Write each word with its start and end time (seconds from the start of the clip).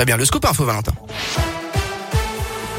Très 0.00 0.06
bien, 0.06 0.16
le 0.16 0.24
scoop 0.24 0.46
info 0.46 0.64
Valentin. 0.64 0.94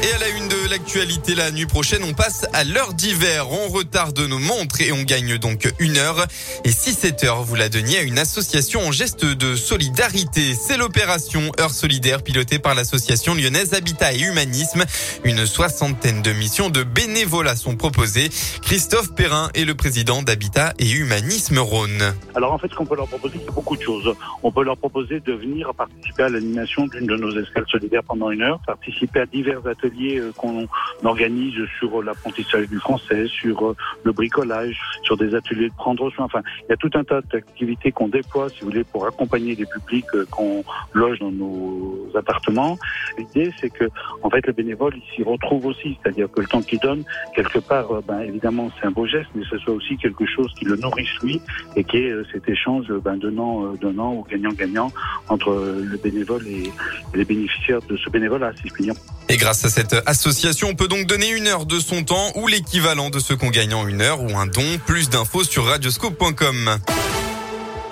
Et 0.04 0.12
à 0.12 0.18
la 0.18 0.28
une 0.30 0.48
de 0.48 0.68
l'actualité, 0.68 1.36
la 1.36 1.52
nuit 1.52 1.66
prochaine, 1.66 2.02
on 2.02 2.12
passe 2.12 2.44
à 2.52 2.64
l'heure 2.64 2.92
d'hiver. 2.92 3.46
On 3.52 3.68
retarde 3.68 4.18
nos 4.18 4.40
montres 4.40 4.80
et 4.80 4.90
on 4.90 5.04
gagne 5.04 5.38
donc 5.38 5.72
une 5.78 5.96
heure. 5.96 6.26
Et 6.64 6.72
si 6.72 6.92
cette 6.92 7.22
heure, 7.22 7.44
vous 7.44 7.54
la 7.54 7.68
donniez 7.68 7.98
à 7.98 8.02
une 8.02 8.18
association 8.18 8.80
en 8.80 8.90
geste 8.90 9.24
de 9.24 9.54
solidarité, 9.54 10.54
c'est 10.54 10.76
l'opération 10.76 11.52
Heure 11.60 11.70
solidaire 11.70 12.24
pilotée 12.24 12.58
par 12.58 12.74
l'association 12.74 13.34
lyonnaise 13.34 13.74
Habitat 13.74 14.12
et 14.14 14.22
Humanisme. 14.22 14.82
Une 15.22 15.46
soixantaine 15.46 16.20
de 16.20 16.32
missions 16.32 16.68
de 16.68 16.82
bénévolat 16.82 17.54
sont 17.54 17.76
proposées. 17.76 18.28
Christophe 18.60 19.14
Perrin 19.14 19.50
est 19.54 19.64
le 19.64 19.76
président 19.76 20.22
d'Habitat 20.22 20.74
et 20.80 20.90
Humanisme 20.90 21.58
Rhône. 21.58 22.12
Alors 22.34 22.52
en 22.52 22.58
fait, 22.58 22.68
ce 22.68 22.74
qu'on 22.74 22.86
peut 22.86 22.96
leur 22.96 23.06
proposer, 23.06 23.38
c'est 23.38 23.54
beaucoup 23.54 23.76
de 23.76 23.82
choses. 23.82 24.12
On 24.42 24.50
peut 24.50 24.64
leur 24.64 24.76
proposer 24.76 25.20
de 25.20 25.32
venir 25.32 25.72
participer 25.74 26.24
à 26.24 26.28
l'animation 26.28 26.88
d'une 26.88 27.06
de 27.06 27.16
nos 27.16 27.30
escales 27.40 27.66
solidaires 27.70 28.02
pendant 28.02 28.32
une 28.32 28.42
heure, 28.42 28.58
participer 28.66 29.20
à 29.20 29.26
divers 29.26 29.64
ateliers 29.64 29.91
euh, 30.00 30.32
qu'on 30.36 30.66
organise 31.04 31.54
sur 31.78 32.02
l'apprentissage 32.02 32.68
du 32.68 32.78
français, 32.78 33.26
sur 33.26 33.70
euh, 33.70 33.76
le 34.04 34.12
bricolage, 34.12 34.78
sur 35.02 35.16
des 35.16 35.34
ateliers 35.34 35.68
de 35.68 35.74
prendre 35.74 36.10
soin. 36.10 36.26
Enfin, 36.26 36.42
il 36.60 36.70
y 36.70 36.72
a 36.72 36.76
tout 36.76 36.90
un 36.94 37.04
tas 37.04 37.20
d'activités 37.32 37.92
qu'on 37.92 38.08
déploie, 38.08 38.48
si 38.48 38.60
vous 38.60 38.66
voulez, 38.66 38.84
pour 38.84 39.06
accompagner 39.06 39.54
les 39.54 39.66
publics 39.66 40.06
euh, 40.14 40.24
qu'on 40.30 40.64
loge 40.92 41.18
dans 41.18 41.30
nos 41.30 42.08
appartements. 42.14 42.78
L'idée, 43.18 43.52
c'est 43.60 43.70
que, 43.70 43.84
en 44.22 44.30
fait, 44.30 44.46
le 44.46 44.52
bénévole, 44.52 44.94
s'y 45.14 45.22
retrouve 45.22 45.66
aussi. 45.66 45.98
C'est-à-dire 46.02 46.30
que 46.30 46.40
le 46.40 46.46
temps 46.46 46.62
qu'il 46.62 46.78
donne, 46.78 47.04
quelque 47.34 47.58
part, 47.58 48.02
ben, 48.06 48.20
évidemment, 48.20 48.70
c'est 48.78 48.86
un 48.86 48.90
beau 48.90 49.06
geste, 49.06 49.28
mais 49.34 49.44
ce 49.50 49.58
soit 49.58 49.74
aussi 49.74 49.96
quelque 49.96 50.26
chose 50.26 50.52
qui 50.58 50.64
le 50.64 50.76
nourrisse 50.76 51.14
lui 51.22 51.40
et 51.76 51.84
qui 51.84 51.98
est 51.98 52.14
cet 52.32 52.48
échange 52.48 52.86
ben, 53.04 53.16
donnant, 53.16 53.74
donnant 53.74 54.14
ou 54.14 54.24
gagnant-gagnant 54.28 54.90
entre 55.28 55.50
le 55.52 55.96
bénévole 55.96 56.46
et 56.46 56.70
les 57.14 57.24
bénéficiaires 57.24 57.80
de 57.88 57.96
ce 57.96 58.10
bénévolat, 58.10 58.52
si 58.60 58.68
je 58.68 58.72
puis 58.72 58.84
dire. 58.84 58.94
Et 59.28 59.36
grâce 59.36 59.64
à 59.64 59.68
cette 59.68 59.81
association, 60.06 60.68
on 60.68 60.74
peut 60.74 60.88
donc 60.88 61.06
donner 61.06 61.28
une 61.28 61.46
heure 61.46 61.66
de 61.66 61.80
son 61.80 62.04
temps 62.04 62.32
ou 62.36 62.46
l'équivalent 62.46 63.10
de 63.10 63.18
ce 63.18 63.34
qu'on 63.34 63.50
gagne 63.50 63.74
en 63.74 63.86
une 63.86 64.02
heure 64.02 64.22
ou 64.22 64.36
un 64.36 64.46
don. 64.46 64.78
Plus 64.86 65.10
d'infos 65.10 65.44
sur 65.44 65.66
radioscope.com. 65.66 66.78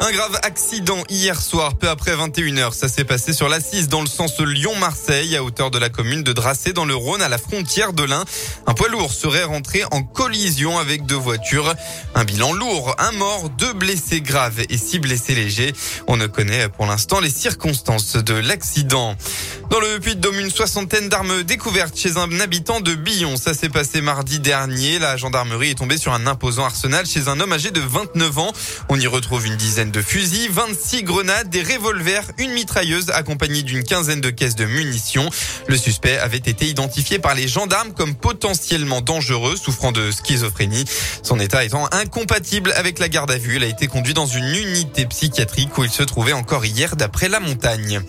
Un 0.02 0.12
grave 0.12 0.40
accident 0.44 1.04
hier 1.10 1.38
soir, 1.38 1.76
peu 1.76 1.86
après 1.86 2.16
21h. 2.16 2.72
Ça 2.72 2.88
s'est 2.88 3.04
passé 3.04 3.34
sur 3.34 3.50
l'Assise 3.50 3.88
dans 3.88 4.00
le 4.00 4.06
sens 4.06 4.40
Lyon-Marseille, 4.40 5.36
à 5.36 5.44
hauteur 5.44 5.70
de 5.70 5.78
la 5.78 5.90
commune 5.90 6.22
de 6.22 6.32
Dracé, 6.32 6.72
dans 6.72 6.86
le 6.86 6.94
Rhône, 6.94 7.20
à 7.20 7.28
la 7.28 7.36
frontière 7.36 7.92
de 7.92 8.04
l'Ain. 8.04 8.24
Un 8.66 8.72
poids 8.72 8.88
lourd 8.88 9.12
serait 9.12 9.44
rentré 9.44 9.82
en 9.90 10.02
collision 10.02 10.78
avec 10.78 11.04
deux 11.04 11.16
voitures. 11.16 11.74
Un 12.14 12.24
bilan 12.24 12.54
lourd, 12.54 12.96
un 12.98 13.12
mort, 13.12 13.50
deux 13.50 13.74
blessés 13.74 14.22
graves 14.22 14.62
et 14.70 14.78
six 14.78 15.00
blessés 15.00 15.34
légers. 15.34 15.74
On 16.06 16.16
ne 16.16 16.26
connaît 16.26 16.70
pour 16.70 16.86
l'instant 16.86 17.20
les 17.20 17.28
circonstances 17.28 18.16
de 18.16 18.34
l'accident. 18.34 19.16
Dans 19.70 19.80
le 19.80 20.00
Puy-de-Dôme, 20.00 20.40
une 20.40 20.50
soixantaine 20.50 21.08
d'armes 21.08 21.42
découvertes 21.42 21.96
chez 21.96 22.16
un 22.16 22.40
habitant 22.40 22.80
de 22.80 22.94
Billon. 22.94 23.36
Ça 23.36 23.54
s'est 23.54 23.68
passé 23.68 24.00
mardi 24.00 24.40
dernier. 24.40 24.98
La 24.98 25.16
gendarmerie 25.16 25.70
est 25.70 25.78
tombée 25.78 25.98
sur 25.98 26.12
un 26.12 26.26
imposant 26.26 26.64
arsenal 26.64 27.06
chez 27.06 27.28
un 27.28 27.38
homme 27.38 27.52
âgé 27.52 27.70
de 27.70 27.80
29 27.80 28.38
ans. 28.38 28.52
On 28.88 28.98
y 28.98 29.06
retrouve 29.06 29.46
une 29.46 29.56
dizaine 29.56 29.89
de 29.90 30.02
fusils, 30.02 30.50
26 30.50 31.02
grenades, 31.02 31.48
des 31.50 31.62
revolvers, 31.62 32.24
une 32.38 32.52
mitrailleuse 32.52 33.10
accompagnée 33.10 33.62
d'une 33.62 33.82
quinzaine 33.82 34.20
de 34.20 34.30
caisses 34.30 34.56
de 34.56 34.64
munitions. 34.64 35.28
Le 35.66 35.76
suspect 35.76 36.18
avait 36.18 36.38
été 36.38 36.66
identifié 36.66 37.18
par 37.18 37.34
les 37.34 37.48
gendarmes 37.48 37.92
comme 37.92 38.14
potentiellement 38.14 39.00
dangereux, 39.00 39.56
souffrant 39.56 39.92
de 39.92 40.10
schizophrénie. 40.10 40.84
Son 41.22 41.38
état 41.40 41.64
étant 41.64 41.88
incompatible 41.92 42.72
avec 42.76 42.98
la 42.98 43.08
garde 43.08 43.30
à 43.30 43.38
vue, 43.38 43.56
il 43.56 43.64
a 43.64 43.66
été 43.66 43.86
conduit 43.86 44.14
dans 44.14 44.26
une 44.26 44.54
unité 44.54 45.06
psychiatrique 45.06 45.76
où 45.76 45.84
il 45.84 45.90
se 45.90 46.02
trouvait 46.02 46.32
encore 46.32 46.64
hier 46.64 46.96
d'après 46.96 47.28
la 47.28 47.40
montagne. 47.40 48.00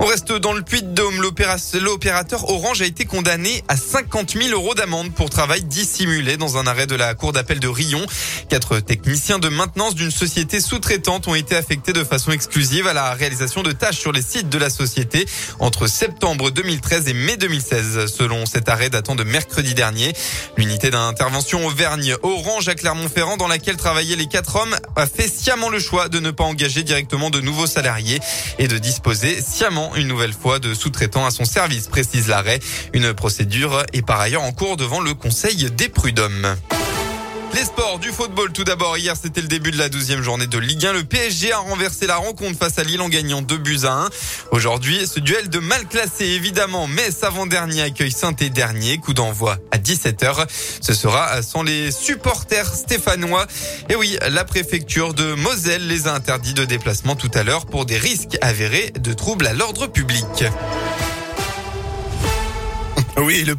On 0.00 0.06
reste 0.06 0.32
dans 0.32 0.52
le 0.52 0.62
Puy-de-Dôme. 0.62 1.22
L'opérateur 1.22 2.50
Orange 2.50 2.82
a 2.82 2.84
été 2.84 3.04
condamné 3.04 3.62
à 3.68 3.76
50 3.76 4.32
000 4.32 4.48
euros 4.50 4.74
d'amende 4.74 5.12
pour 5.12 5.30
travail 5.30 5.62
dissimulé 5.62 6.36
dans 6.36 6.56
un 6.56 6.66
arrêt 6.66 6.86
de 6.86 6.96
la 6.96 7.14
cour 7.14 7.32
d'appel 7.32 7.60
de 7.60 7.68
Rion. 7.68 8.04
Quatre 8.48 8.80
techniciens 8.80 9.38
de 9.38 9.48
maintenance 9.48 9.94
d'une 9.94 10.10
société 10.10 10.60
sous-traitante 10.60 11.28
ont 11.28 11.34
été 11.34 11.54
affectés 11.54 11.92
de 11.92 12.02
façon 12.02 12.32
exclusive 12.32 12.86
à 12.86 12.92
la 12.92 13.14
réalisation 13.14 13.62
de 13.62 13.72
tâches 13.72 13.98
sur 13.98 14.12
les 14.12 14.22
sites 14.22 14.48
de 14.48 14.58
la 14.58 14.68
société 14.68 15.26
entre 15.60 15.86
septembre 15.86 16.50
2013 16.50 17.08
et 17.08 17.14
mai 17.14 17.36
2016, 17.36 18.06
selon 18.06 18.46
cet 18.46 18.68
arrêt 18.68 18.90
datant 18.90 19.14
de 19.14 19.24
mercredi 19.24 19.74
dernier. 19.74 20.12
L'unité 20.56 20.90
d'intervention 20.90 21.66
Auvergne 21.66 22.16
Orange 22.22 22.68
à 22.68 22.74
Clermont-Ferrand 22.74 23.36
dans 23.36 23.48
laquelle 23.48 23.76
travaillaient 23.76 24.16
les 24.16 24.26
quatre 24.26 24.56
hommes 24.56 24.76
a 24.96 25.06
fait 25.06 25.28
sciemment 25.28 25.68
le 25.68 25.78
choix 25.78 26.08
de 26.08 26.18
ne 26.18 26.30
pas 26.30 26.44
engager 26.44 26.82
directement 26.82 27.30
de 27.30 27.40
nouveaux 27.40 27.66
salariés 27.66 28.20
et 28.58 28.68
de 28.68 28.78
disposer 28.78 29.40
sciemment 29.40 29.83
une 29.94 30.08
nouvelle 30.08 30.32
fois 30.32 30.58
de 30.58 30.74
sous-traitant 30.74 31.26
à 31.26 31.30
son 31.30 31.44
service, 31.44 31.88
précise 31.88 32.28
l'arrêt. 32.28 32.60
Une 32.92 33.12
procédure 33.14 33.84
est 33.92 34.02
par 34.02 34.20
ailleurs 34.20 34.42
en 34.42 34.52
cours 34.52 34.76
devant 34.76 35.00
le 35.00 35.14
Conseil 35.14 35.70
des 35.70 35.88
prud'hommes. 35.88 36.56
Les 37.54 37.64
sports 37.64 38.00
du 38.00 38.10
football 38.10 38.52
tout 38.52 38.64
d'abord. 38.64 38.98
Hier, 38.98 39.14
c'était 39.16 39.40
le 39.40 39.46
début 39.46 39.70
de 39.70 39.78
la 39.78 39.88
douzième 39.88 40.22
journée 40.22 40.48
de 40.48 40.58
Ligue 40.58 40.86
1. 40.86 40.92
Le 40.92 41.04
PSG 41.04 41.52
a 41.52 41.58
renversé 41.58 42.08
la 42.08 42.16
rencontre 42.16 42.58
face 42.58 42.80
à 42.80 42.82
Lille 42.82 43.00
en 43.00 43.08
gagnant 43.08 43.42
2 43.42 43.58
buts 43.58 43.78
à 43.84 43.92
1. 43.92 44.08
Aujourd'hui, 44.50 45.06
ce 45.06 45.20
duel 45.20 45.48
de 45.48 45.60
mal 45.60 45.86
classé, 45.86 46.24
évidemment. 46.24 46.88
Metz 46.88 47.22
avant-dernier 47.22 47.82
accueille 47.82 48.10
saint 48.10 48.32
dernier. 48.32 48.98
Coup 48.98 49.14
d'envoi 49.14 49.58
à 49.70 49.78
17h. 49.78 50.48
Ce 50.80 50.94
sera 50.94 51.42
sans 51.42 51.62
les 51.62 51.92
supporters 51.92 52.74
stéphanois. 52.74 53.46
Et 53.88 53.94
oui, 53.94 54.18
la 54.28 54.44
préfecture 54.44 55.14
de 55.14 55.34
Moselle 55.34 55.86
les 55.86 56.08
a 56.08 56.14
interdits 56.14 56.54
de 56.54 56.64
déplacement 56.64 57.14
tout 57.14 57.30
à 57.34 57.44
l'heure 57.44 57.66
pour 57.66 57.86
des 57.86 57.98
risques 57.98 58.36
avérés 58.40 58.92
de 58.98 59.12
troubles 59.12 59.46
à 59.46 59.52
l'ordre 59.52 59.86
public. 59.86 60.44
Oui, 63.16 63.44
le 63.44 63.54